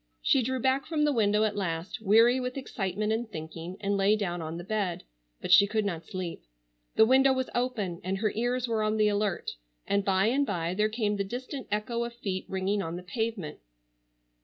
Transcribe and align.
She 0.23 0.41
drew 0.41 0.59
back 0.59 0.87
from 0.87 1.03
the 1.05 1.13
window 1.13 1.43
at 1.43 1.55
last, 1.55 2.01
weary 2.01 2.39
with 2.39 2.57
excitement 2.57 3.13
and 3.13 3.29
thinking, 3.29 3.77
and 3.79 3.95
lay 3.97 4.15
down 4.15 4.41
on 4.41 4.57
the 4.57 4.63
bed, 4.63 5.03
but 5.41 5.51
she 5.51 5.67
could 5.67 5.85
not 5.85 6.07
sleep. 6.07 6.41
The 6.95 7.05
window 7.05 7.31
was 7.33 7.51
open 7.53 8.01
and 8.03 8.17
her 8.17 8.31
ears 8.33 8.67
were 8.67 8.81
on 8.81 8.97
the 8.97 9.09
alert, 9.09 9.51
and 9.85 10.03
by 10.03 10.25
and 10.25 10.43
by 10.43 10.73
there 10.73 10.89
came 10.89 11.17
the 11.17 11.23
distant 11.23 11.67
echo 11.71 12.03
of 12.03 12.15
feet 12.15 12.47
ringing 12.49 12.81
on 12.81 12.95
the 12.95 13.03
pavement. 13.03 13.59